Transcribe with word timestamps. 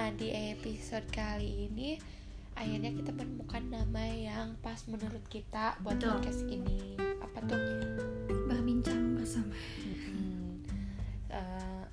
Nah, 0.00 0.16
di 0.16 0.32
episode 0.32 1.04
kali 1.12 1.68
ini 1.68 2.00
akhirnya 2.56 2.88
kita 2.88 3.12
menemukan 3.12 3.60
nama 3.68 4.00
yang 4.08 4.56
pas 4.64 4.80
menurut 4.88 5.20
kita 5.28 5.76
buat 5.84 6.00
Betul. 6.00 6.16
podcast 6.16 6.40
ini. 6.48 6.96
Apa 7.20 7.44
tuh? 7.44 7.60
berbincang 8.48 9.20
bersama 9.20 9.52
Hmm, 9.52 10.64
eh, 11.28 11.84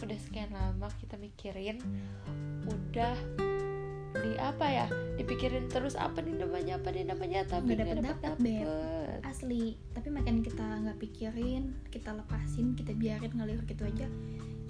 udah 0.00 0.16
sekian 0.16 0.48
lama 0.48 0.88
kita 0.96 1.20
mikirin, 1.20 1.76
udah 2.64 3.12
di 4.24 4.32
apa 4.40 4.64
ya? 4.64 4.86
Dipikirin 5.20 5.68
terus 5.68 6.00
apa 6.00 6.24
nih 6.24 6.40
namanya, 6.40 6.80
apa 6.80 6.88
nih 6.88 7.04
namanya, 7.04 7.44
tapi 7.44 7.76
Nggak 7.76 8.00
dapet-dapet, 8.00 8.16
dapet-dapet. 8.16 8.64
Beb. 8.64 9.00
asli 9.28 9.76
tapi 9.92 10.08
makin 10.08 10.40
kita 10.40 10.64
nggak 10.64 10.96
pikirin 10.96 11.76
kita 11.92 12.16
lepasin 12.16 12.72
kita 12.72 12.96
biarin 12.96 13.36
ngalir 13.36 13.60
gitu 13.68 13.84
aja 13.84 14.08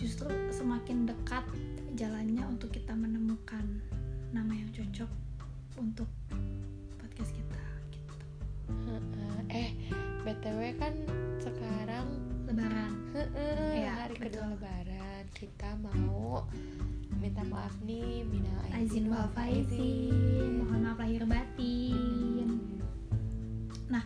justru 0.00 0.32
semakin 0.48 1.04
dekat 1.04 1.44
jalannya 1.92 2.40
untuk 2.48 2.72
kita 2.72 2.96
menemukan 2.96 3.62
nama 4.32 4.48
yang 4.56 4.72
cocok 4.72 5.10
untuk 5.76 6.08
podcast 6.96 7.36
kita 7.36 7.64
gitu. 7.92 8.14
Eh, 9.52 9.76
btw 10.24 10.72
kan 10.80 10.96
sekarang 11.36 12.16
lebaran. 12.48 12.92
Iya, 13.76 14.08
hari 14.08 14.16
kedua 14.16 14.56
lebaran. 14.56 15.28
Kita 15.36 15.76
mau 15.84 16.48
minta 17.20 17.44
maaf 17.44 17.76
nih 17.84 18.24
minal 18.24 18.64
izin 18.80 19.12
wal 19.12 19.28
faizin 19.36 20.64
mohon 20.64 20.88
maaf 20.88 20.96
lahir 20.96 21.28
batin. 21.28 22.48
Hmm. 23.92 24.00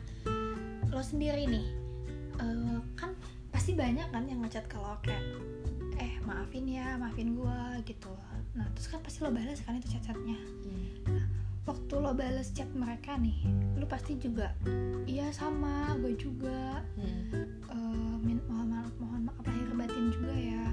lo 0.91 1.03
sendiri 1.03 1.47
nih 1.47 1.67
eh, 2.39 2.79
kan 2.99 3.15
pasti 3.55 3.75
banyak 3.79 4.11
kan 4.11 4.27
yang 4.27 4.43
ngechat 4.43 4.67
kalau 4.67 4.99
kayak 5.03 5.23
maafin 6.25 6.65
ya 6.69 6.97
maafin 6.97 7.37
gua 7.37 7.77
gitu. 7.85 8.13
Nah 8.57 8.67
terus 8.73 8.89
kan 8.89 9.01
pasti 9.05 9.21
lo 9.21 9.31
balas 9.31 9.61
kan 9.63 9.77
itu 9.77 9.89
chat-chatnya. 9.97 10.39
Hmm. 10.65 11.23
waktu 11.65 11.97
lo 11.97 12.13
balas 12.13 12.53
chat 12.53 12.69
mereka 12.77 13.17
nih 13.17 13.41
lo 13.81 13.89
pasti 13.89 14.21
juga 14.21 14.53
iya 15.09 15.33
sama 15.33 15.97
gue 16.01 16.13
juga. 16.17 16.85
Hmm. 16.97 18.21
min 18.25 18.41
mohon 18.49 18.73
maaf 18.73 18.93
mohon 19.01 19.21
maaf 19.29 19.45
lahir 19.45 19.69
batin 19.77 20.09
juga 20.13 20.33
ya. 20.33 20.65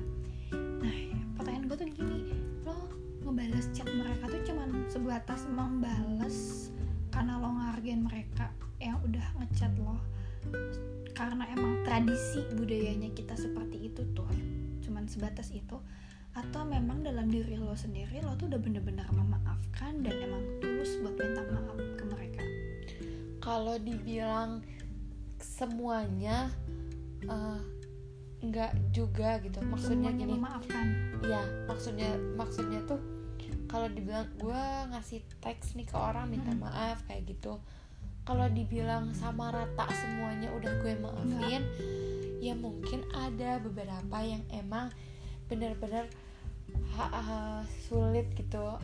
Nah 0.55 0.97
pertanyaan 1.35 1.67
gue 1.67 1.77
tuh 1.79 1.87
gini 1.91 2.19
lo 2.63 2.91
ngebales 3.23 3.67
chat 3.75 3.87
mereka 3.91 4.23
tuh 4.31 4.41
cuman 4.47 4.69
sebatas 4.87 5.47
membales 5.51 6.69
karena 7.11 7.39
lo 7.39 7.51
ngargain 7.59 8.03
mereka 8.03 8.51
yang 8.79 8.99
udah 9.03 9.27
ngechat 9.39 9.71
lo. 9.79 9.99
Karena 11.11 11.43
emang 11.53 11.83
tradisi 11.83 12.39
budayanya 12.55 13.11
kita 13.11 13.35
seperti 13.35 13.91
itu 13.91 14.01
tuh 14.15 14.27
cuman 14.91 15.07
sebatas 15.07 15.55
itu 15.55 15.79
atau 16.35 16.67
memang 16.67 16.99
dalam 16.99 17.31
diri 17.31 17.55
lo 17.55 17.71
sendiri 17.79 18.19
lo 18.19 18.35
tuh 18.35 18.51
udah 18.51 18.59
bener-bener 18.59 19.07
memaafkan 19.15 20.03
dan 20.03 20.15
emang 20.19 20.43
tulus 20.59 20.99
buat 20.99 21.15
minta 21.15 21.47
maaf 21.47 21.79
ke 21.95 22.03
mereka? 22.11 22.43
Kalau 23.39 23.79
dibilang 23.79 24.59
semuanya 25.39 26.51
nggak 28.43 28.71
juga 28.91 29.39
gitu. 29.39 29.63
Maksudnya 29.63 30.11
semuanya 30.11 30.27
gini. 30.27 30.33
memaafkan? 30.35 30.85
Ya 31.23 31.41
maksudnya 31.71 32.11
maksudnya 32.35 32.79
tuh 32.83 32.99
kalau 33.71 33.87
dibilang 33.87 34.27
gue 34.35 34.63
ngasih 34.91 35.23
teks 35.39 35.79
nih 35.79 35.87
ke 35.87 35.95
orang 35.95 36.27
minta 36.27 36.51
Mm-mm. 36.51 36.67
maaf 36.67 36.99
kayak 37.07 37.31
gitu. 37.31 37.63
Kalau 38.27 38.45
dibilang 38.51 39.15
sama 39.15 39.51
rata 39.55 39.87
semuanya 39.95 40.51
udah 40.53 40.71
gue 40.83 40.93
maafin 40.99 41.63
ya 42.41 42.57
mungkin 42.57 43.05
ada 43.13 43.61
beberapa 43.61 44.17
yang 44.25 44.41
emang 44.49 44.89
bener-bener 45.45 46.09
ha- 46.97 47.61
sulit 47.85 48.25
gitu 48.33 48.81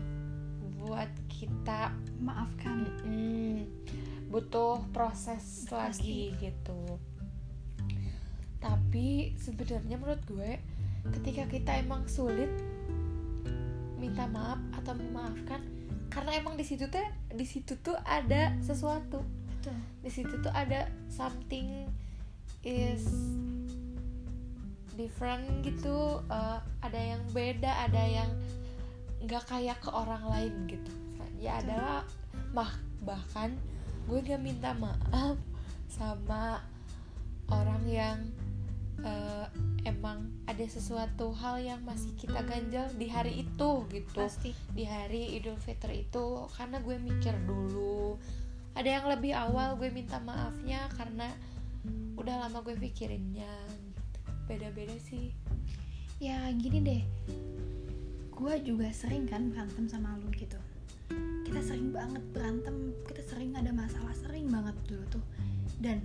buat 0.78 1.09
kita 1.28 1.91
maafkan. 2.22 2.85
Mm, 3.01 3.66
butuh 4.29 4.85
proses 4.94 5.66
Pasti. 5.66 5.73
lagi 5.73 6.22
gitu. 6.38 7.01
Tapi 8.62 9.34
sebenarnya 9.41 9.97
menurut 9.97 10.22
gue 10.29 10.62
ketika 11.17 11.50
kita 11.50 11.72
emang 11.81 12.06
sulit 12.06 12.51
minta 13.97 14.29
maaf 14.29 14.59
atau 14.75 14.94
memaafkan 14.94 15.63
karena 16.13 16.38
emang 16.38 16.59
di 16.59 16.66
situ 16.67 16.85
tuh 16.91 17.03
di 17.34 17.46
situ 17.47 17.73
tuh 17.81 17.97
ada 18.06 18.53
sesuatu. 18.62 19.25
Di 20.00 20.12
situ 20.13 20.40
tuh 20.40 20.53
ada 20.53 20.88
something 21.12 21.90
is 22.67 23.07
different 25.00 25.63
gitu 25.63 26.19
eh, 26.28 26.59
ada 26.83 27.00
yang 27.00 27.23
beda 27.31 27.88
ada 27.88 28.03
yang 28.03 28.29
nggak 29.23 29.47
kayak 29.47 29.79
ke 29.79 29.89
orang 29.89 30.23
lain 30.28 30.53
gitu. 30.67 30.91
Ya 31.39 31.63
adalah 31.63 32.03
mah 32.51 32.75
bahkan 33.05 33.53
gue 34.09 34.19
gak 34.23 34.41
minta 34.41 34.73
maaf 34.75 35.38
sama 35.88 36.59
orang 37.47 37.83
yang 37.88 38.17
eh, 39.05 39.45
emang 39.85 40.28
ada 40.49 40.66
sesuatu 40.66 41.31
hal 41.38 41.61
yang 41.61 41.79
masih 41.85 42.11
kita 42.17 42.41
ganjal 42.44 42.89
di 42.97 43.07
hari 43.07 43.45
itu 43.45 43.85
gitu. 43.94 44.17
Pasti. 44.17 44.51
Di 44.73 44.84
hari 44.84 45.38
Idul 45.38 45.59
Fitri 45.61 46.03
itu 46.09 46.49
karena 46.57 46.81
gue 46.81 46.97
mikir 46.97 47.38
dulu. 47.45 48.17
Ada 48.73 49.01
yang 49.01 49.05
lebih 49.09 49.34
awal 49.34 49.78
gue 49.78 49.89
minta 49.94 50.22
maafnya 50.22 50.89
karena 50.97 51.29
udah 52.17 52.47
lama 52.47 52.59
gue 52.65 52.75
pikirinnya 52.75 53.51
gitu. 53.69 53.99
beda-beda 54.47 54.95
sih. 54.99 55.31
Ya 56.17 56.49
gini 56.55 56.79
deh. 56.81 57.01
Gue 58.33 58.61
juga 58.61 58.89
sering 58.93 59.25
kan 59.25 59.49
berantem 59.51 59.85
sama 59.89 60.17
lu 60.21 60.29
gitu. 60.33 60.57
Kita 61.47 61.59
sering 61.63 61.95
banget 61.95 62.23
berantem 62.35 62.93
kita 63.07 63.21
sering 63.25 63.55
ada 63.55 63.71
masalah 63.71 64.13
sering 64.13 64.49
banget 64.49 64.75
dulu 64.87 65.03
tuh. 65.19 65.25
Dan 65.77 66.01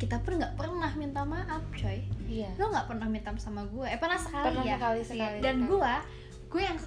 kita 0.00 0.16
pun 0.24 0.40
nggak 0.40 0.56
pernah 0.56 0.90
minta 0.96 1.22
maaf 1.24 1.62
coy. 1.76 2.02
Iya. 2.28 2.50
Lo 2.56 2.72
nggak 2.72 2.88
pernah 2.88 3.06
minta 3.06 3.30
sama 3.36 3.66
gue 3.68 3.86
eh 3.86 3.98
pernah 4.00 4.18
sekali 4.18 4.56
Pernah 4.56 4.64
ya. 4.66 4.76
sekali, 4.76 5.00
sekali, 5.04 5.38
dan 5.44 5.68
gue 5.68 5.92
gue 6.50 6.62
yang 6.66 6.78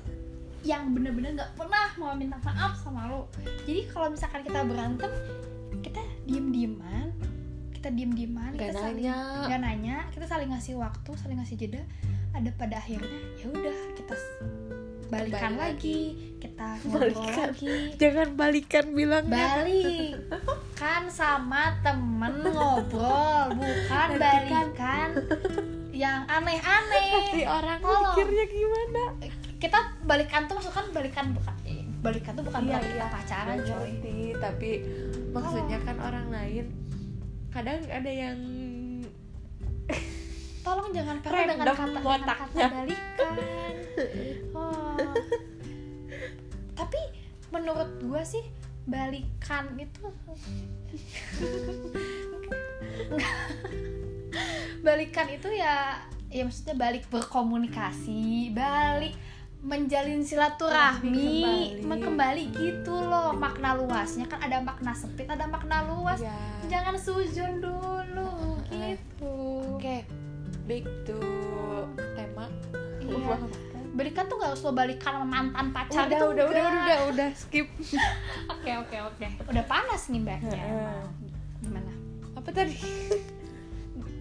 yang 0.64 0.84
bener-bener 0.96 1.36
nggak 1.36 1.54
pernah 1.60 1.92
mau 2.00 2.16
minta 2.16 2.40
maaf 2.40 2.80
sama 2.80 3.12
lo 3.12 3.28
jadi 3.68 3.84
kalau 3.92 4.12
misalkan 4.12 4.48
kita 4.48 4.64
berantem 4.64 5.12
kita 5.84 6.00
diem-dieman 6.24 7.12
kita 7.84 7.92
diem-dieman 7.92 8.56
Gak 8.56 8.72
kita 8.72 8.80
saling 8.80 8.96
nanya. 9.04 9.16
nggak 9.44 9.60
nanya 9.60 9.96
kita 10.08 10.24
saling 10.24 10.50
ngasih 10.50 10.80
waktu 10.80 11.12
saling 11.20 11.36
ngasih 11.36 11.56
jeda 11.58 11.84
ada 12.32 12.48
pada 12.56 12.80
akhirnya 12.80 13.12
ya 13.36 13.46
udah 13.46 13.78
kita 13.92 14.16
balikan 15.12 15.52
Kembali 15.52 15.60
lagi 15.60 16.00
kita 16.40 16.68
ngobrol 16.82 17.12
Balikan. 17.12 17.36
lagi. 17.46 17.76
Jangan 17.96 18.30
balikan 18.34 18.86
bilangnya. 18.90 19.48
Balik. 19.60 20.12
Kan 20.74 21.04
sama 21.08 21.64
temen 21.80 22.34
ngobrol 22.42 23.52
bukan 23.52 24.08
kan- 24.10 24.16
balikan 24.16 25.10
yang 25.92 26.24
aneh-aneh. 26.26 27.44
Orang 27.46 27.80
Tolong. 27.80 28.00
mikirnya 28.10 28.46
gimana? 28.48 29.04
Kita 29.60 29.80
balikan 30.02 30.48
tuh 30.48 30.56
maksudnya 30.56 30.76
kan 30.78 30.88
balikan 30.90 31.26
bukan 31.32 31.56
eh, 31.64 31.84
balikan 32.00 32.32
tuh 32.34 32.44
bukan 32.44 32.60
Iya, 32.60 32.68
berarti 32.74 32.88
kita 32.90 33.00
iya. 33.02 33.12
pacaran 33.12 33.58
coy. 33.60 33.92
tapi 34.34 34.70
maksudnya 35.32 35.78
kan 35.84 35.98
orang 36.00 36.28
lain 36.30 36.66
kadang 37.54 37.86
ada 37.86 38.10
yang 38.10 38.38
tolong 40.66 40.90
jangan 40.90 41.22
pernah 41.22 41.54
dengan 41.54 41.66
kata 41.70 41.86
dengan 41.86 42.22
kata 42.26 42.66
balikan 42.74 43.34
oh. 44.58 44.98
tapi 46.74 47.02
menurut 47.54 47.90
gue 48.02 48.22
sih 48.26 48.42
balikan 48.90 49.70
itu 49.78 50.04
balikan 54.86 55.28
itu 55.30 55.50
ya 55.54 56.02
ya 56.34 56.42
maksudnya 56.50 56.74
balik 56.74 57.06
berkomunikasi 57.14 58.50
balik 58.50 59.14
menjalin 59.64 60.20
silaturahmi 60.20 61.80
Kembali. 61.80 61.88
mengembali 61.88 62.44
gitu 62.52 62.94
loh. 62.94 63.32
Makna 63.32 63.80
luasnya 63.80 64.28
kan 64.28 64.44
ada 64.44 64.60
makna 64.60 64.92
sempit 64.92 65.26
ada 65.32 65.48
makna 65.48 65.88
luas. 65.88 66.20
Ya 66.20 66.36
jangan 66.68 67.00
sujun 67.00 67.64
dulu 67.64 68.60
gitu. 68.68 69.36
Oke 69.80 70.04
back 70.68 70.86
to 71.08 71.20
tema. 72.16 72.48
Iya. 73.04 73.36
balikan 73.94 74.26
tuh 74.26 74.42
gak 74.42 74.50
harus 74.56 74.66
lo 74.66 74.74
balikan 74.74 75.22
sama 75.22 75.28
mantan 75.28 75.70
pacar 75.70 76.10
udah, 76.10 76.18
gitu 76.18 76.26
udah, 76.34 76.46
udah, 76.50 76.64
udah, 76.66 76.82
udah, 76.82 77.00
udah, 77.14 77.30
skip. 77.38 77.68
oke 78.54 78.72
oke 78.88 78.98
oke. 79.12 79.28
Udah 79.54 79.64
panas 79.70 80.10
nih 80.10 80.20
mbaknya 80.24 80.66
gimana? 81.62 81.94
Apa 82.34 82.50
tadi? 82.50 82.74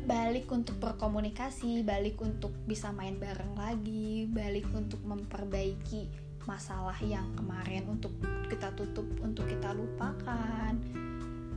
Balik 0.03 0.51
untuk 0.51 0.83
berkomunikasi 0.83 1.87
balik 1.87 2.19
untuk 2.19 2.51
bisa 2.67 2.91
main 2.91 3.15
bareng 3.23 3.55
lagi 3.55 4.27
balik 4.27 4.67
untuk 4.75 4.99
memperbaiki 5.07 6.11
masalah 6.43 6.99
yang 7.07 7.27
kemarin 7.39 7.87
untuk 7.87 8.11
kita 8.51 8.75
tutup 8.75 9.07
untuk 9.23 9.47
kita 9.47 9.71
lupakan. 9.71 10.75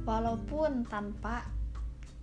Walaupun 0.05 0.85
tanpa 0.85 1.49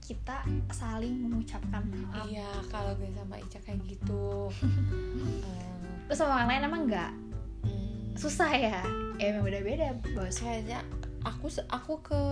kita 0.03 0.47
saling 0.71 1.27
mengucapkan 1.27 1.83
maaf. 1.91 2.27
Iya, 2.31 2.47
kalau 2.71 2.95
gue 2.99 3.11
sama 3.15 3.39
Ica 3.39 3.59
kayak 3.63 3.83
gitu. 3.87 4.51
Eh, 5.43 6.11
terus 6.11 6.19
sama 6.19 6.39
orang 6.39 6.49
lain 6.51 6.67
emang 6.67 6.83
enggak 6.87 7.13
susah 8.19 8.51
ya? 8.55 8.79
Ya 9.19 9.35
emang 9.35 9.49
beda-beda 9.49 9.97
bos. 10.15 10.39
Kayaknya 10.39 10.85
aku 11.27 11.47
aku 11.71 11.95
ke 12.05 12.23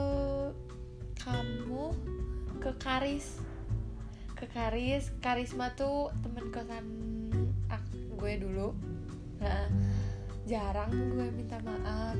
kamu 1.22 1.94
ke 2.60 2.70
Karis 2.78 3.40
ke 4.40 4.48
Karis 4.48 5.12
Karisma 5.20 5.76
tuh 5.76 6.08
temen 6.24 6.48
kosan 6.48 6.86
gue 8.16 8.32
dulu. 8.40 8.72
Nah, 9.40 9.68
jarang 10.48 10.92
gue 10.92 11.28
minta 11.28 11.60
maaf. 11.60 12.16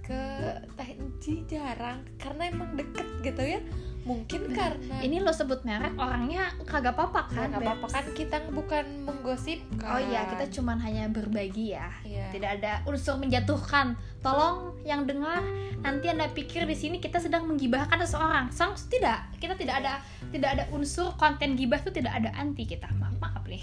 Ke 0.00 0.56
Teh 0.80 0.90
Enci 0.96 1.44
jarang 1.44 2.00
karena 2.16 2.48
emang 2.48 2.72
deket 2.72 3.06
gitu 3.20 3.42
ya 3.44 3.60
mungkin 4.00 4.48
Bener. 4.48 4.56
karena 4.56 4.96
ini 5.04 5.20
lo 5.20 5.28
sebut 5.28 5.60
merek 5.60 5.92
orangnya 6.00 6.48
kagak 6.64 6.96
apa-apa 6.96 7.28
kan? 7.28 7.52
nggak 7.52 7.60
apa-apa 7.60 7.86
kan 7.92 8.04
kita 8.16 8.40
bukan 8.48 9.04
menggosipkan 9.04 9.92
oh 9.92 10.00
iya 10.00 10.24
kita 10.24 10.48
cuman 10.56 10.80
hanya 10.80 11.04
berbagi 11.12 11.76
ya. 11.76 11.92
Iya. 12.02 12.32
tidak 12.32 12.50
ada 12.60 12.72
unsur 12.88 13.20
menjatuhkan. 13.20 13.94
Tolong 14.20 14.76
yang 14.84 15.08
dengar 15.08 15.40
nanti 15.80 16.12
anda 16.12 16.28
pikir 16.28 16.68
di 16.68 16.76
sini 16.76 16.96
kita 17.00 17.20
sedang 17.20 17.48
menggibahkan 17.48 18.00
seseorang. 18.04 18.52
Sang 18.52 18.76
tidak. 18.88 19.32
Kita 19.40 19.56
tidak 19.56 19.84
ada 19.84 20.00
tidak 20.32 20.50
ada 20.56 20.64
unsur 20.72 21.12
konten 21.16 21.56
gibah 21.56 21.80
itu 21.80 21.92
tidak 21.92 22.16
ada 22.20 22.32
anti 22.36 22.64
kita. 22.64 22.88
Maaf 22.96 23.16
maaf 23.20 23.44
nih. 23.48 23.60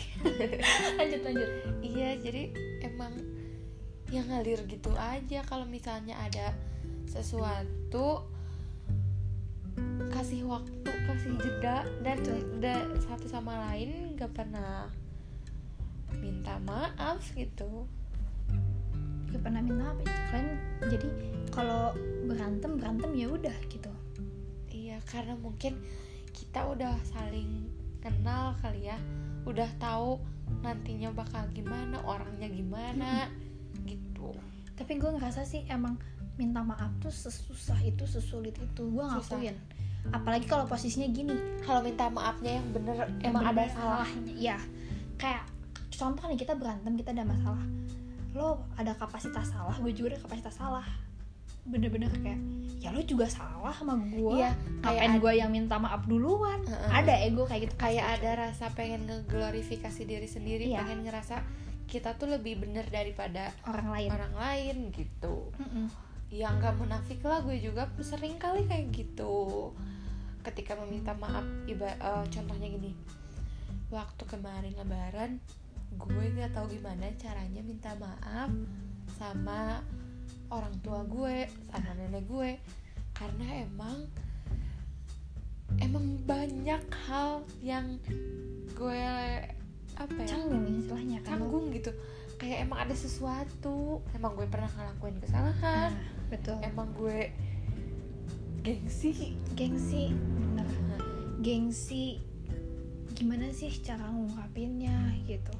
Lanjut 0.98 1.22
lanjut. 1.26 1.50
Iya, 1.82 2.10
jadi 2.22 2.44
emang 2.86 3.14
yang 4.10 4.26
ngalir 4.32 4.64
gitu 4.70 4.96
aja 4.96 5.44
kalau 5.44 5.68
misalnya 5.68 6.16
ada 6.16 6.56
sesuatu 7.10 8.24
kasih 10.12 10.48
waktu, 10.50 10.92
kasih 11.08 11.34
jeda 11.40 11.86
dan 12.02 12.18
da- 12.58 12.90
satu 13.06 13.30
sama 13.30 13.54
lain 13.70 14.18
gak 14.18 14.34
pernah 14.34 14.90
minta 16.18 16.58
maaf 16.66 17.22
gitu. 17.38 17.86
gak 19.28 19.44
pernah 19.44 19.60
minta 19.60 19.92
apa 19.92 20.08
kalian 20.32 20.56
jadi 20.88 21.08
kalau 21.52 21.92
berantem 22.26 22.80
berantem 22.80 23.12
ya 23.14 23.28
udah 23.28 23.58
gitu. 23.68 23.92
Iya, 24.72 25.04
karena 25.04 25.36
mungkin 25.36 25.78
kita 26.32 26.64
udah 26.64 26.96
saling 27.04 27.68
kenal 28.00 28.56
kali 28.64 28.88
ya, 28.88 28.98
udah 29.44 29.68
tahu 29.82 30.22
nantinya 30.64 31.12
bakal 31.12 31.44
gimana, 31.52 32.00
orangnya 32.08 32.48
gimana 32.48 33.28
gitu. 33.84 34.32
tapi 34.78 35.02
gue 35.02 35.10
ngerasa 35.10 35.42
sih 35.42 35.66
emang 35.74 35.98
minta 36.38 36.62
maaf 36.62 36.94
tuh 36.98 37.10
sesusah 37.10 37.82
itu 37.82 38.06
sesulit 38.06 38.54
itu. 38.56 38.84
Gue 38.88 39.04
ngakuin 39.04 39.58
apalagi 40.08 40.48
kalau 40.48 40.64
posisinya 40.64 41.10
gini. 41.12 41.36
Kalau 41.62 41.84
minta 41.84 42.08
maafnya 42.08 42.62
yang 42.62 42.68
bener 42.72 42.96
emang 43.20 43.44
ada 43.44 43.60
bener-bener 43.60 43.76
salah. 43.76 44.08
salahnya 44.08 44.34
ya 44.34 44.58
kayak 45.18 45.44
contoh 45.92 46.24
nih 46.30 46.40
kita 46.40 46.54
berantem 46.56 46.94
kita 46.96 47.12
ada 47.12 47.26
masalah. 47.26 47.64
Lo 48.32 48.64
ada 48.78 48.94
kapasitas 48.96 49.52
salah 49.52 49.76
gue 49.78 49.92
juga 49.92 50.16
ada 50.16 50.20
kapasitas 50.24 50.56
salah. 50.56 50.88
Bener-bener 51.68 52.08
kayak 52.24 52.40
ya 52.80 52.94
lo 52.96 53.02
juga 53.04 53.28
salah 53.28 53.74
sama 53.76 54.00
gue 54.00 54.38
Iya, 54.40 54.54
ngapain 54.86 55.18
gue 55.20 55.34
yang 55.36 55.50
minta 55.52 55.76
maaf 55.76 56.06
duluan? 56.08 56.62
Heeh. 56.64 56.90
ada 56.94 57.14
ego 57.26 57.44
kayak 57.44 57.68
gitu 57.68 57.76
kayak 57.76 58.06
ada 58.22 58.48
rasa 58.48 58.72
pengen 58.72 59.04
ngeglorifikasi 59.10 60.02
diri 60.06 60.30
sendiri 60.30 60.72
Iya. 60.72 60.86
pengen 60.86 61.04
ngerasa 61.04 61.42
kita 61.88 62.16
tuh 62.16 62.32
lebih 62.32 62.60
bener 62.64 62.88
daripada 62.88 63.52
orang 63.68 63.88
lain. 63.92 64.10
orang 64.14 64.34
lain 64.36 64.76
gitu. 64.96 65.52
Mm-mm. 65.60 65.88
Yang 66.28 66.60
gak 66.60 66.76
munafik 66.76 67.24
lah 67.24 67.40
gue 67.40 67.56
juga 67.56 67.88
sering 68.04 68.36
kali 68.36 68.68
kayak 68.68 68.92
gitu. 68.92 69.72
Ketika 70.44 70.76
meminta 70.76 71.16
maaf 71.16 71.44
iba 71.68 71.88
eh, 71.88 72.26
contohnya 72.28 72.68
gini. 72.68 72.92
Waktu 73.88 74.24
kemarin 74.28 74.76
lebaran 74.76 75.40
gue 75.88 76.26
nggak 76.36 76.52
tahu 76.52 76.68
gimana 76.76 77.08
caranya 77.16 77.64
minta 77.64 77.96
maaf 77.96 78.52
sama 79.16 79.80
orang 80.52 80.76
tua 80.84 81.08
gue 81.08 81.48
sama 81.72 81.96
nenek 81.96 82.28
gue. 82.28 82.52
Karena 83.16 83.64
emang 83.64 83.98
emang 85.80 86.20
banyak 86.28 86.84
hal 87.08 87.44
yang 87.64 88.00
gue 88.76 89.04
apa 89.98 90.20
ya 90.22 90.30
canggung 90.30 90.68
istilahnya 90.76 91.20
kan 91.24 91.40
canggung 91.40 91.72
gitu. 91.72 91.96
Kayak 92.38 92.70
emang 92.70 92.80
ada 92.84 92.94
sesuatu 92.94 94.04
emang 94.12 94.36
gue 94.36 94.46
pernah 94.52 94.70
ngelakuin 94.76 95.18
kesalahan 95.24 95.96
Nah, 95.96 96.17
betul. 96.28 96.58
Emang 96.64 96.90
gue 96.96 97.32
gengsi. 98.64 99.36
Gengsi 99.56 100.12
bener. 100.12 100.68
Gengsi 101.42 102.20
gimana 103.18 103.50
sih 103.50 103.74
cara 103.82 104.06
ngungkapinnya 104.14 105.26
gitu. 105.26 105.54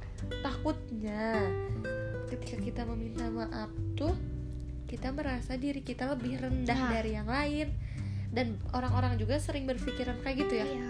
Takutnya 0.44 1.42
ketika 2.30 2.56
kita 2.62 2.82
meminta 2.86 3.26
maaf 3.32 3.72
tuh 3.98 4.14
kita 4.86 5.10
merasa 5.10 5.58
diri 5.58 5.82
kita 5.82 6.08
lebih 6.14 6.38
rendah 6.38 6.78
Nah. 6.78 6.90
dari 6.92 7.10
yang 7.16 7.28
lain. 7.28 7.68
Dan 8.28 8.60
orang-orang 8.76 9.16
juga 9.16 9.40
sering 9.40 9.64
berpikiran 9.64 10.20
kayak 10.20 10.36
gitu 10.44 10.54
ya. 10.60 10.66
Iya. 10.68 10.88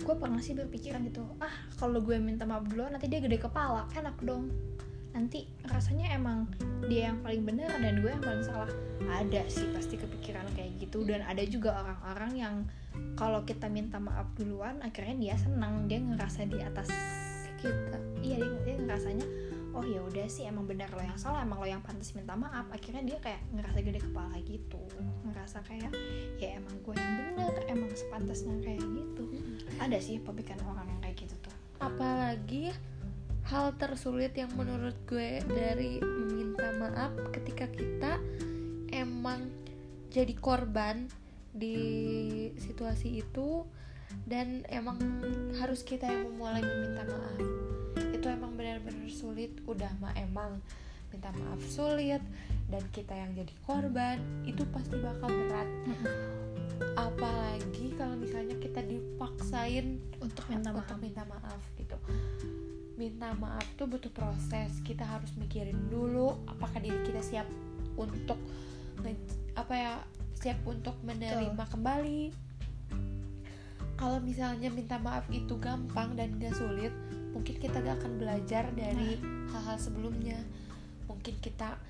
Gue 0.00 0.14
pernah 0.14 0.38
sih 0.38 0.54
berpikiran 0.54 1.02
gitu, 1.06 1.22
ah 1.38 1.54
kalau 1.78 2.02
gue 2.02 2.18
minta 2.22 2.42
maaf 2.46 2.66
duluan 2.66 2.90
nanti 2.94 3.06
dia 3.06 3.18
gede 3.18 3.38
kepala, 3.38 3.86
enak 3.94 4.14
dong. 4.22 4.50
Nanti 5.10 5.46
rasanya 5.66 6.14
emang 6.14 6.46
dia 6.86 7.10
yang 7.10 7.18
paling 7.22 7.42
benar 7.42 7.74
dan 7.78 7.98
gue 7.98 8.10
yang 8.10 8.22
paling 8.22 8.44
salah. 8.46 8.70
Ada 9.10 9.46
sih 9.50 9.66
pasti 9.74 9.98
kepikiran 9.98 10.46
kayak 10.54 10.78
gitu. 10.78 11.02
Dan 11.02 11.26
ada 11.26 11.42
juga 11.46 11.82
orang-orang 11.82 12.32
yang 12.38 12.54
kalau 13.18 13.42
kita 13.46 13.66
minta 13.70 13.98
maaf 13.98 14.30
duluan 14.38 14.78
akhirnya 14.82 15.16
dia 15.18 15.36
senang, 15.38 15.86
dia 15.90 15.98
ngerasa 15.98 16.46
di 16.46 16.58
atas 16.62 16.88
kita. 17.60 17.98
Iya 18.22 18.40
dia, 18.40 18.58
dia 18.64 18.76
ngerasanya 18.80 19.26
oh 19.70 19.86
ya 19.86 20.02
udah 20.02 20.26
sih 20.26 20.50
emang 20.50 20.66
benar 20.66 20.90
lo 20.90 20.98
yang 20.98 21.14
salah 21.14 21.46
emang 21.46 21.62
lo 21.62 21.68
yang 21.68 21.82
pantas 21.82 22.14
minta 22.14 22.34
maaf. 22.34 22.66
Akhirnya 22.74 23.06
dia 23.06 23.18
kayak 23.22 23.40
ngerasa 23.54 23.78
gede 23.82 24.00
kepala 24.02 24.34
gitu. 24.42 24.82
Ngerasa 25.26 25.62
kayak 25.66 25.92
ya 26.42 26.58
emang 26.58 26.74
gue 26.82 26.94
yang 26.94 27.14
benar 27.34 27.54
emang 27.70 27.90
sepantasnya 27.94 28.54
kayak 28.62 28.82
gitu. 28.82 29.24
Ada 29.78 29.98
sih 30.02 30.18
pemikiran 30.22 30.62
orang 30.66 30.86
yang 30.90 31.00
kayak 31.02 31.16
gitu 31.26 31.34
tuh. 31.38 31.54
Apalagi 31.80 32.74
hal 33.50 33.74
tersulit 33.74 34.30
yang 34.38 34.54
menurut 34.54 34.94
gue 35.10 35.42
dari 35.50 35.98
meminta 35.98 36.70
maaf 36.78 37.10
ketika 37.34 37.66
kita 37.66 38.22
emang 38.94 39.50
jadi 40.06 40.30
korban 40.38 41.10
di 41.50 41.74
situasi 42.54 43.26
itu 43.26 43.66
dan 44.22 44.62
emang 44.70 45.02
harus 45.58 45.82
kita 45.82 46.06
yang 46.06 46.30
memulai 46.30 46.62
meminta 46.62 47.02
maaf. 47.10 47.38
Itu 48.14 48.30
emang 48.30 48.54
benar-benar 48.54 49.10
sulit. 49.10 49.50
Udah 49.66 49.90
mah 49.98 50.14
emang 50.14 50.62
minta 51.10 51.34
maaf 51.34 51.58
sulit 51.66 52.22
dan 52.70 52.86
kita 52.94 53.18
yang 53.18 53.34
jadi 53.34 53.54
korban 53.66 54.22
itu 54.46 54.62
pasti 54.70 54.94
bakal 55.02 55.26
berat. 55.26 55.66
Apalagi 56.94 57.98
kalau 57.98 58.14
misalnya 58.14 58.54
kita 58.62 58.78
dipaksain 58.86 59.98
untuk 60.22 60.46
minta 60.46 60.70
untuk 60.70 60.86
maaf. 60.86 61.02
minta 61.02 61.22
maaf 61.26 61.62
gitu 61.74 61.98
minta 63.00 63.32
maaf 63.40 63.64
tuh 63.80 63.88
butuh 63.88 64.12
proses. 64.12 64.84
Kita 64.84 65.08
harus 65.08 65.32
mikirin 65.40 65.88
dulu 65.88 66.36
apakah 66.44 66.84
diri 66.84 67.00
kita 67.08 67.24
siap 67.24 67.48
untuk 67.96 68.36
apa 69.56 69.72
ya 69.72 69.94
siap 70.36 70.60
untuk 70.68 70.92
menerima 71.00 71.64
kembali. 71.72 72.28
Kalau 73.96 74.20
misalnya 74.20 74.68
minta 74.68 75.00
maaf 75.00 75.24
itu 75.32 75.56
gampang 75.56 76.12
dan 76.16 76.36
gak 76.36 76.52
sulit 76.56 76.92
mungkin 77.32 77.56
kita 77.56 77.80
gak 77.80 78.04
akan 78.04 78.20
belajar 78.20 78.68
dari 78.76 79.16
hal-hal 79.48 79.76
sebelumnya. 79.80 80.36
Mungkin 81.08 81.40
kita 81.40 81.80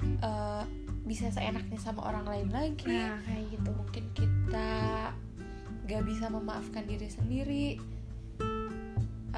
eh, 0.00 0.64
bisa 1.04 1.28
seenaknya 1.28 1.76
sama 1.76 2.08
orang 2.08 2.24
lain 2.24 2.48
lagi. 2.48 2.88
Nah 2.88 3.20
kayak 3.24 3.44
gitu. 3.52 3.68
Mungkin 3.72 4.04
kita 4.16 4.68
gak 5.88 6.02
bisa 6.04 6.28
memaafkan 6.32 6.84
diri 6.84 7.08
sendiri 7.08 7.66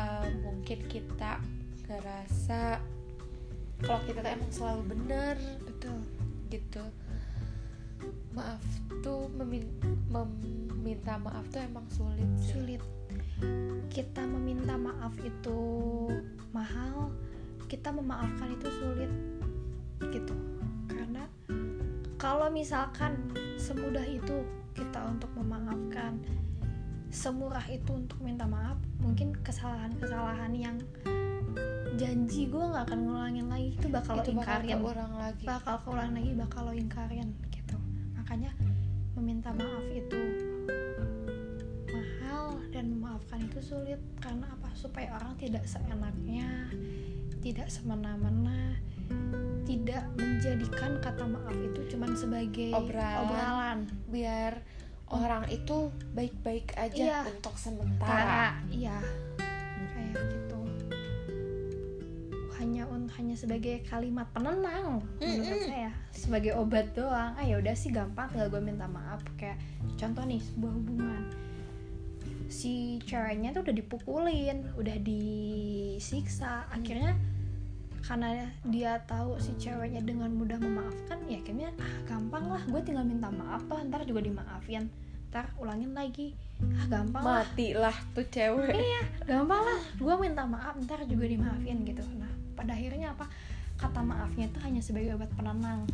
Eh, 0.01 0.29
mungkin 0.41 0.81
kita 0.89 1.45
ngerasa 1.85 2.81
kalau 3.85 4.01
kita 4.09 4.25
tuh 4.25 4.33
emang 4.33 4.53
selalu 4.53 4.83
benar 4.97 5.37
betul. 5.69 6.01
Gitu. 6.49 6.85
Maaf 8.33 8.65
tuh 9.05 9.29
memin- 9.37 9.77
meminta 10.09 11.21
maaf 11.21 11.45
tuh 11.53 11.61
emang 11.61 11.85
sulit 11.93 12.31
sih. 12.41 12.57
sulit. 12.57 12.83
Kita 13.93 14.25
meminta 14.25 14.81
maaf 14.81 15.13
itu 15.21 15.61
mahal 16.57 17.13
kita 17.69 17.93
memaafkan 17.93 18.57
itu 18.57 18.69
sulit. 18.81 19.13
Gitu. 20.09 20.35
Karena 20.89 21.29
kalau 22.17 22.49
misalkan 22.49 23.21
semudah 23.61 24.05
itu 24.09 24.49
kita 24.73 25.13
untuk 25.13 25.29
semurah 27.11 27.67
itu 27.67 27.91
untuk 27.91 28.23
minta 28.23 28.47
maaf 28.47 28.79
mungkin 29.03 29.35
kesalahan-kesalahan 29.43 30.55
yang 30.55 30.77
janji 31.99 32.47
gue 32.47 32.65
nggak 32.65 32.87
akan 32.87 32.99
ngulangin 33.05 33.47
lagi 33.51 33.75
itu 33.75 33.87
bakal 33.91 34.15
lo 34.17 34.23
itu 34.23 34.33
bakal 34.33 34.63
ingkarin 34.63 34.79
keulang 34.81 35.15
lagi. 35.19 35.45
bakal 35.45 35.75
keulang 35.83 36.11
lagi 36.15 36.31
bakal 36.39 36.63
lo 36.65 36.73
ingkarin 36.73 37.29
gitu. 37.51 37.77
Makanya 38.17 38.51
meminta 39.19 39.51
maaf 39.53 39.87
itu 39.91 40.21
mahal 41.91 42.57
dan 42.71 42.85
memaafkan 42.95 43.43
itu 43.43 43.59
sulit. 43.61 44.01
Karena 44.23 44.47
apa? 44.49 44.71
Supaya 44.73 45.19
orang 45.19 45.35
tidak 45.37 45.67
seenaknya 45.67 46.71
tidak 47.43 47.69
semena-mena 47.69 48.77
tidak 49.67 50.03
menjadikan 50.15 50.99
kata 51.03 51.25
maaf 51.27 51.57
itu 51.59 51.81
cuman 51.95 52.15
sebagai 52.15 52.71
Obrolan. 52.71 53.19
obrolan. 53.27 53.79
Biar 54.09 54.63
orang 55.11 55.45
itu 55.51 55.91
baik-baik 56.15 56.71
aja 56.75 56.95
Iya. 56.95 57.21
untuk 57.29 57.55
sementara. 57.55 58.07
Tara, 58.07 58.47
iya 58.71 58.97
kayak 59.91 60.15
gitu. 60.31 60.61
Hanya 62.57 62.85
hanya 63.17 63.35
sebagai 63.35 63.83
kalimat 63.85 64.29
penenang 64.31 65.01
menurut 65.19 65.45
Mm-mm. 65.49 65.67
saya. 65.67 65.91
Sebagai 66.13 66.55
obat 66.55 66.93
doang. 66.93 67.33
Ah 67.35 67.43
ya 67.43 67.57
udah 67.57 67.73
sih 67.73 67.91
gampang 67.91 68.29
tinggal 68.31 68.49
gue 68.49 68.63
minta 68.63 68.87
maaf. 68.87 69.19
Kayak 69.35 69.59
contoh 69.97 70.23
nih 70.23 70.39
sebuah 70.39 70.73
hubungan. 70.77 71.23
Si 72.47 72.99
ceweknya 73.03 73.51
tuh 73.51 73.63
udah 73.65 73.75
dipukulin 73.75 74.59
udah 74.77 74.97
disiksa. 75.01 76.69
Akhirnya 76.69 77.17
karena 78.11 78.43
dia 78.67 78.99
tahu 79.07 79.39
si 79.39 79.55
ceweknya 79.55 80.03
dengan 80.03 80.35
mudah 80.35 80.59
memaafkan 80.59 81.23
ya 81.31 81.39
akhirnya 81.39 81.71
ah 81.79 81.95
gampang 82.11 82.51
lah 82.51 82.59
gue 82.67 82.83
tinggal 82.83 83.07
minta 83.07 83.31
maaf 83.31 83.63
toh 83.71 83.79
ntar 83.87 84.03
juga 84.03 84.27
dimaafin. 84.27 84.91
Ntar 85.31 85.55
ulangin 85.63 85.95
lagi. 85.95 86.35
Ah 86.75 86.91
gampang 86.91 87.23
lah. 87.23 87.47
Matilah 87.47 87.95
tuh 88.11 88.27
cewek. 88.27 88.75
Iya 88.75 89.03
gampang 89.31 89.63
lah. 89.63 89.81
Gue 89.95 90.15
minta 90.19 90.43
maaf 90.43 90.75
ntar 90.83 91.07
juga 91.07 91.31
dimaafin 91.31 91.87
gitu. 91.87 92.03
Nah 92.19 92.27
pada 92.59 92.75
akhirnya 92.75 93.15
apa? 93.15 93.31
Kata 93.79 94.03
maafnya 94.03 94.51
itu 94.51 94.59
hanya 94.59 94.83
sebagai 94.83 95.15
obat 95.15 95.31
penenang. 95.39 95.87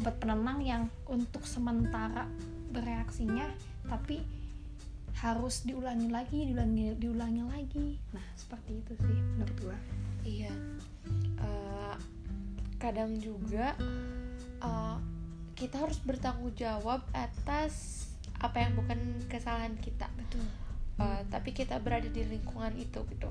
Obat 0.00 0.16
penenang 0.16 0.64
yang 0.64 0.88
untuk 1.04 1.44
sementara 1.44 2.24
bereaksinya 2.72 3.52
tapi 3.84 4.24
harus 5.20 5.68
diulangi 5.68 6.08
lagi 6.08 6.48
diulangi 6.48 6.96
diulangi 6.96 7.44
lagi. 7.44 8.00
Nah 8.16 8.24
seperti 8.32 8.80
itu 8.80 8.96
sih 8.96 9.18
menurut 9.36 9.58
gue 9.60 9.78
Iya. 10.28 10.52
Eh, 11.38 11.96
kadang 12.78 13.18
juga 13.18 13.74
eh, 14.62 14.96
kita 15.54 15.82
harus 15.82 15.98
bertanggung 16.02 16.54
jawab 16.54 17.02
atas 17.14 18.06
apa 18.38 18.62
yang 18.62 18.78
bukan 18.78 18.98
kesalahan 19.26 19.74
kita. 19.82 20.06
betul 20.14 20.46
Eh, 20.98 21.22
tapi 21.30 21.54
kita 21.54 21.78
berada 21.78 22.10
di 22.10 22.26
lingkungan 22.26 22.74
itu 22.74 23.06
gitu. 23.06 23.30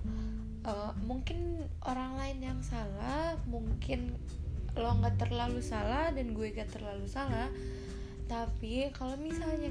Eh, 0.63 0.91
mungkin 1.03 1.67
orang 1.83 2.15
lain 2.15 2.39
yang 2.39 2.59
salah, 2.63 3.35
mungkin 3.43 4.15
lo 4.79 4.95
nggak 5.03 5.19
terlalu 5.19 5.59
salah 5.59 6.13
dan 6.15 6.31
gue 6.31 6.47
gak 6.55 6.71
terlalu 6.71 7.03
salah. 7.11 7.51
Tapi 8.31 8.91
kalau 8.95 9.19
misalnya 9.19 9.67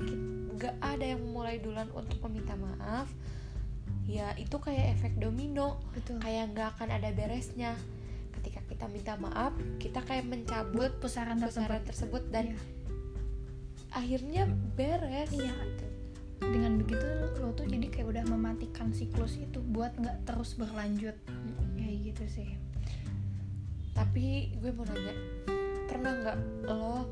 nggak 0.57 0.77
ada 0.81 1.05
yang 1.17 1.25
memulai 1.25 1.57
duluan 1.57 1.89
untuk 1.97 2.21
meminta 2.29 2.53
maaf, 2.57 3.09
ya 4.07 4.33
itu 4.39 4.57
kayak 4.57 4.97
efek 4.99 5.19
domino. 5.19 5.83
Betul. 5.93 6.23
Kayak 6.23 6.55
nggak 6.55 6.69
akan 6.79 6.89
ada 6.95 7.11
beresnya. 7.11 7.75
Ketika 8.33 8.63
kita 8.71 8.87
minta 8.87 9.19
maaf 9.19 9.53
kita 9.83 10.01
kayak 10.07 10.27
mencabut 10.31 10.95
pusaran 11.03 11.43
pusaran 11.43 11.83
tersebut. 11.83 12.23
tersebut 12.23 12.23
dan 12.31 12.45
Iya. 12.55 12.59
akhirnya 13.93 14.43
beres. 14.79 15.31
Iya. 15.35 15.53
gitu. 15.53 15.87
dengan 16.37 16.77
begitu 16.77 17.01
lo 17.41 17.49
tuh 17.57 17.65
jadi 17.65 17.89
kayak 17.89 18.13
udah 18.13 18.25
mematikan 18.29 18.93
siklus 18.93 19.41
itu 19.41 19.57
buat 19.73 19.97
nggak 19.97 20.29
terus 20.29 20.53
berlanjut. 20.55 21.17
Kayak 21.81 21.97
gitu 22.13 22.25
sih. 22.29 22.51
Tapi 23.97 24.53
gue 24.61 24.71
mau 24.77 24.85
nanya 24.85 25.17
pernah 25.89 26.13
nggak 26.13 26.39
lo 26.69 27.09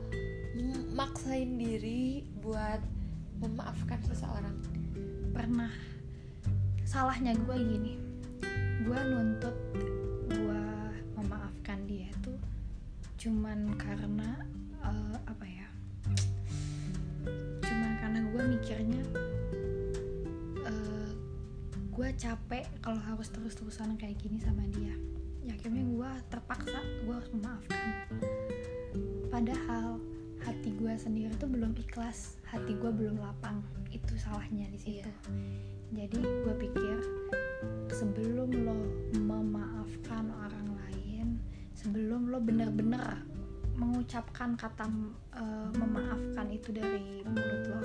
maksain 0.92 1.56
diri 1.56 2.28
buat 2.44 2.78
memaafkan 3.40 3.98
seseorang? 4.06 4.54
Pernah 5.32 5.72
salahnya 6.94 7.34
gue 7.34 7.56
gini. 7.58 7.98
Gue 8.86 8.94
nuntut 8.94 9.50
gue 10.30 10.62
memaafkan 11.18 11.82
dia 11.90 12.06
tuh 12.22 12.38
cuman 13.18 13.74
karena 13.74 14.46
eh, 14.78 15.18
apa 15.26 15.42
ya? 15.42 15.66
Cuman 17.66 17.98
karena 17.98 18.20
gue 18.30 18.42
mikirnya 18.46 19.02
eh, 20.62 21.10
gue 21.90 22.08
capek 22.14 22.62
kalau 22.78 23.02
harus 23.02 23.26
terus-terusan 23.26 23.98
kayak 23.98 24.14
gini 24.22 24.38
sama 24.38 24.62
dia. 24.70 24.94
Ya 25.42 25.58
akhirnya 25.58 25.82
gue 25.82 26.10
terpaksa 26.30 26.78
gue 26.78 27.10
harus 27.10 27.30
memaafkan. 27.34 27.90
Padahal 29.34 29.98
hati 30.46 30.70
gue 30.70 30.94
sendiri 30.94 31.34
tuh 31.42 31.50
belum 31.50 31.74
ikhlas 31.74 32.38
hati 32.46 32.78
gue 32.78 32.90
belum 32.94 33.18
lapang. 33.18 33.66
Itu 33.90 34.14
salahnya 34.14 34.70
di 34.70 34.78
situ. 34.78 35.10
Iya. 35.10 35.73
Jadi 35.92 36.20
gue 36.20 36.54
pikir 36.56 36.96
sebelum 37.92 38.48
lo 38.64 38.78
memaafkan 39.18 40.32
orang 40.32 40.68
lain 40.72 41.36
sebelum 41.76 42.32
lo 42.32 42.40
bener-bener 42.40 43.20
mengucapkan 43.74 44.54
kata 44.54 44.86
eh, 45.34 45.68
memaafkan 45.76 46.46
itu 46.48 46.70
dari 46.70 47.26
mulut 47.26 47.62
lo 47.68 47.82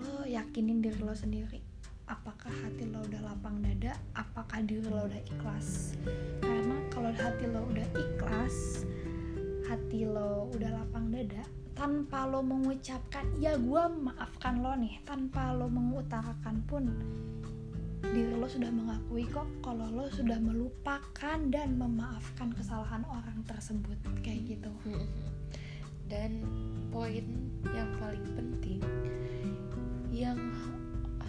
lo 0.00 0.22
yakinin 0.24 0.80
diri 0.80 1.02
lo 1.02 1.12
sendiri. 1.12 1.60
Apakah 2.04 2.52
hati 2.52 2.84
lo 2.84 3.00
udah 3.00 3.32
lapang 3.32 3.64
dada? 3.64 3.96
Apakah 4.12 4.60
diri 4.60 4.84
lo 4.84 5.08
udah 5.08 5.22
ikhlas? 5.24 5.96
Karena 6.44 6.76
kalau 6.92 7.10
hati 7.10 7.44
lo 7.48 7.64
udah 7.68 7.88
ikhlas 7.96 8.84
hati 9.64 10.04
lo 10.04 10.52
udah 10.52 10.70
lapang 10.70 11.08
dada 11.08 11.42
tanpa 11.74 12.26
lo 12.30 12.40
mengucapkan 12.40 13.26
ya 13.42 13.58
gue 13.58 13.82
maafkan 14.00 14.62
lo 14.62 14.78
nih 14.78 15.02
tanpa 15.02 15.50
lo 15.50 15.66
mengutarakan 15.66 16.62
pun 16.70 16.84
diri 18.14 18.36
lo 18.36 18.44
sudah 18.44 18.68
mengakui 18.68 19.24
kok 19.26 19.48
kalau 19.64 19.88
lo 19.88 20.06
sudah 20.12 20.36
melupakan 20.36 21.38
dan 21.48 21.74
memaafkan 21.80 22.52
kesalahan 22.52 23.02
orang 23.08 23.40
tersebut. 23.48 23.96
Kayak 24.20 24.58
gitu. 24.58 24.72
Dan 26.04 26.44
poin 26.92 27.24
yang 27.72 27.90
paling 27.96 28.26
penting 28.36 28.80
yang 30.12 30.38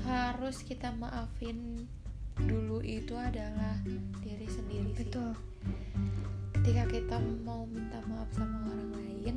harus 0.05 0.61
kita 0.61 0.93
maafin 0.99 1.89
dulu 2.37 2.83
itu 2.83 3.15
adalah 3.15 3.79
diri 4.21 4.45
sendiri 4.45 4.91
sih. 4.93 5.07
betul. 5.07 5.31
Ketika 6.53 6.83
kita 6.91 7.17
mau 7.47 7.63
minta 7.65 8.03
maaf 8.05 8.29
sama 8.35 8.67
orang 8.67 8.91
lain 8.99 9.35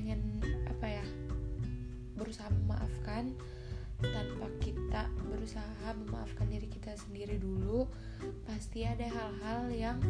pengen 0.00 0.40
apa 0.64 0.96
ya 0.96 1.04
berusaha 2.16 2.48
memaafkan 2.64 3.36
tanpa 4.00 4.48
kita 4.56 5.04
berusaha 5.28 5.92
memaafkan 5.92 6.48
diri 6.48 6.72
kita 6.72 6.96
sendiri 6.96 7.36
dulu 7.36 7.84
pasti 8.48 8.88
ada 8.88 9.04
hal-hal 9.04 9.68
yang 9.68 10.00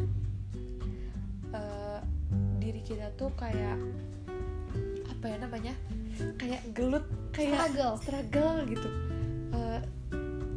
eh, 1.51 1.99
diri 2.63 2.79
kita 2.87 3.11
tuh 3.19 3.35
kayak 3.35 3.75
apa 5.11 5.25
ya 5.27 5.37
namanya 5.43 5.75
kayak 6.39 6.63
gelut 6.71 7.03
kayak 7.35 7.67
struggle. 7.75 7.93
struggle 7.99 8.57
gitu. 8.71 8.89
Eh, 9.51 9.79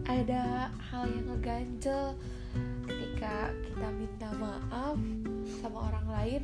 ada 0.06 0.70
hal 0.94 1.10
yang 1.10 1.26
ngeganjel 1.34 2.14
ketika 2.86 3.50
kita 3.66 3.88
minta 3.98 4.30
maaf 4.38 4.94
sama 5.58 5.90
orang 5.90 6.06
lain 6.06 6.42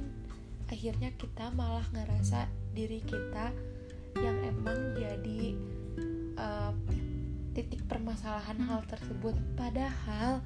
akhirnya 0.66 1.14
kita 1.14 1.54
malah 1.54 1.86
ngerasa 1.94 2.50
diri 2.72 3.02
kita 3.02 3.50
yang 4.18 4.36
emang 4.46 4.78
jadi 4.98 5.54
eh, 6.40 6.72
titik 7.54 7.82
permasalahan 7.90 8.56
Hmm. 8.58 8.68
hal 8.70 8.80
tersebut. 8.86 9.34
Padahal 9.58 10.42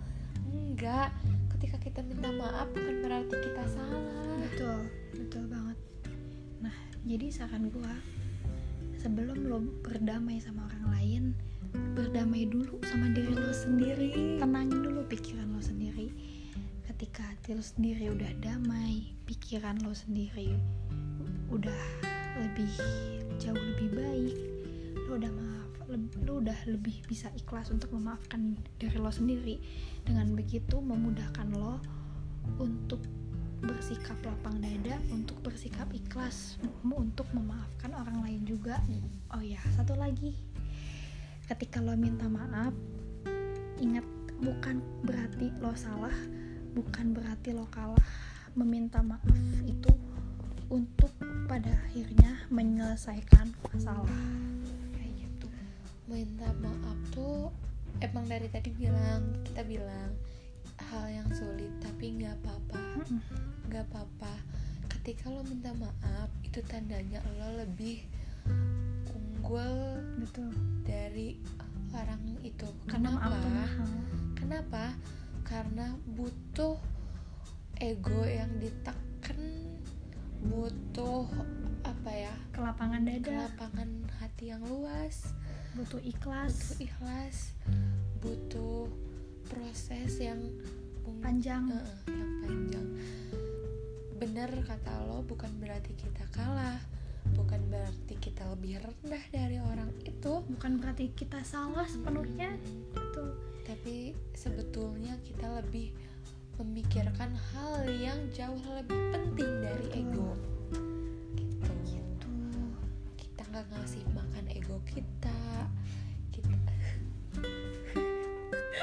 enggak. 0.50 1.12
Ketika 1.54 1.76
kita 1.80 2.00
minta 2.04 2.28
maaf 2.28 2.68
bukan 2.76 2.96
berarti 3.00 3.36
kita 3.40 3.64
salah. 3.72 4.36
Betul 4.42 4.80
betul 5.16 5.44
banget. 5.48 5.78
Nah 6.60 6.76
jadi 7.08 7.26
saran 7.32 7.72
gua 7.72 7.94
sebelum 9.00 9.48
lo 9.48 9.58
berdamai 9.84 10.40
sama 10.40 10.68
orang 10.68 10.84
lain 10.92 11.22
berdamai 11.74 12.46
dulu 12.48 12.80
sama 12.84 13.10
diri 13.16 13.32
lo 13.32 13.52
sendiri. 13.52 14.40
Tenangin 14.40 14.80
dulu 14.84 15.08
pikiran 15.08 15.48
lo 15.56 15.60
sendiri. 15.62 16.12
Ketika 16.84 17.24
hati 17.24 17.56
lo 17.56 17.64
sendiri 17.64 18.12
udah 18.12 18.32
damai 18.44 19.16
pikiran 19.24 19.80
lo 19.80 19.96
sendiri 19.96 20.54
udah 21.54 21.80
lebih 22.42 22.70
jauh 23.38 23.54
lebih 23.54 23.88
baik. 23.94 24.36
Lo 25.06 25.22
udah 25.22 25.30
maaf 25.30 25.70
lo 26.26 26.42
udah 26.42 26.58
lebih 26.66 27.06
bisa 27.06 27.30
ikhlas 27.38 27.70
untuk 27.70 27.94
memaafkan 27.94 28.58
diri 28.82 28.98
lo 28.98 29.14
sendiri. 29.14 29.62
Dengan 30.02 30.34
begitu 30.34 30.82
memudahkan 30.82 31.54
lo 31.54 31.78
untuk 32.58 33.00
bersikap 33.64 34.20
lapang 34.26 34.60
dada 34.60 35.00
untuk 35.08 35.40
bersikap 35.40 35.88
ikhlas 35.94 36.60
untuk 36.84 37.24
memaafkan 37.32 37.94
orang 37.94 38.20
lain 38.26 38.42
juga. 38.44 38.82
Oh 39.30 39.40
ya 39.40 39.62
satu 39.78 39.94
lagi. 39.94 40.34
Ketika 41.46 41.78
lo 41.78 41.94
minta 41.94 42.26
maaf 42.26 42.74
ingat 43.78 44.04
bukan 44.42 44.82
berarti 45.06 45.54
lo 45.62 45.72
salah 45.78 46.14
bukan 46.74 47.14
berarti 47.14 47.54
lo 47.54 47.70
kalah. 47.70 48.02
Meminta 48.58 49.02
maaf 49.02 49.22
itu 49.66 49.90
untuk 50.70 51.13
pada 51.54 51.70
akhirnya 51.86 52.34
menyelesaikan 52.50 53.54
masalah. 53.70 54.26
Kayak 54.90 55.22
gitu. 55.22 55.46
Minta 56.10 56.50
maaf 56.58 56.98
tuh 57.14 57.54
emang 58.02 58.26
dari 58.26 58.50
tadi 58.50 58.74
bilang 58.74 59.22
kita 59.46 59.62
bilang 59.62 60.10
tapi 61.78 62.18
nggak 62.18 62.34
apa-apa. 62.42 63.06
Nggak 63.70 63.86
apa-apa. 63.86 64.34
Ketika 64.98 65.30
lo 65.30 65.46
minta 65.46 65.70
maaf 65.78 66.26
itu 66.42 66.58
tandanya 66.66 67.22
lo 67.38 67.62
lebih 67.62 68.02
unggul 69.14 70.02
betul. 70.18 70.50
dari 70.82 71.38
orang 71.94 72.34
itu. 72.42 72.66
Kenapa? 72.90 73.30
kenapa? 74.34 74.84
Karena 75.46 75.86
butuh 76.18 76.82
ego 77.78 78.26
yang 78.26 78.50
ditekan 78.58 79.73
butuh 80.44 81.24
apa 81.84 82.10
ya 82.12 82.34
kelapangan 82.52 83.04
dada. 83.04 83.48
kelapangan 83.48 83.88
hati 84.20 84.52
yang 84.52 84.62
luas. 84.64 85.32
Butuh 85.76 86.00
ikhlas. 86.04 86.54
Butuh 86.54 86.84
ikhlas. 86.84 87.36
Butuh 88.20 88.86
proses 89.48 90.20
yang 90.20 90.40
panjang. 91.24 91.68
Heeh, 91.72 91.98
yang 92.12 92.32
panjang. 92.44 92.88
Bener 94.20 94.50
kata 94.64 94.92
lo 95.08 95.24
bukan 95.24 95.50
berarti 95.60 95.92
kita 95.96 96.24
kalah. 96.32 96.80
Bukan 97.34 97.72
berarti 97.72 98.14
kita 98.20 98.44
lebih 98.52 98.84
rendah 98.84 99.24
dari 99.32 99.56
orang 99.58 99.90
itu. 100.04 100.44
Bukan 100.44 100.80
berarti 100.80 101.08
kita 101.16 101.40
salah 101.40 101.88
sepenuhnya. 101.88 102.52
Betul. 102.92 103.32
Tapi 103.64 104.12
sebetulnya 104.36 105.16
kita 105.24 105.48
lebih 105.64 105.90
memikirkan 106.60 107.34
hal 107.52 107.82
yang 107.90 108.18
jauh 108.30 108.60
lebih 108.70 109.00
penting 109.10 109.50
dari 109.62 109.86
ego. 110.04 110.30
Gitu. 111.34 111.72
Gitu 111.86 112.34
kita 113.18 113.42
nggak 113.50 113.66
ngasih 113.74 114.04
makan 114.14 114.44
ego 114.54 114.76
kita. 114.86 115.40
Kita 116.30 116.56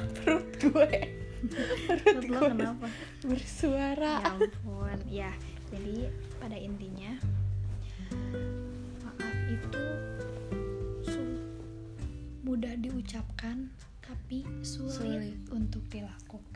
perut 0.20 0.48
gue. 0.60 0.92
Menurut 1.90 2.26
lo 2.30 2.40
kenapa? 2.54 2.88
bersuara. 3.24 4.14
Ya 4.20 4.30
ampun. 4.30 4.98
Ya 5.08 5.32
jadi 5.72 6.12
pada 6.36 6.60
intinya 6.60 7.16
maaf 9.08 9.36
itu 9.48 9.88
mudah 12.44 12.76
diucapkan 12.84 13.72
tapi 14.04 14.44
sulit, 14.60 14.92
Sulit. 14.92 15.40
untuk 15.56 15.88
dilakukan 15.88 16.51